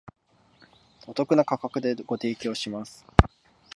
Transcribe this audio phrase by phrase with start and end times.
[1.05, 3.05] お得な価格でご提供します